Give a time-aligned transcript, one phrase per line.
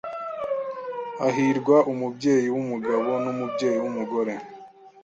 [1.19, 4.33] Hahirwa umubyeyi w’umugabo n’umubyeyi w’umugore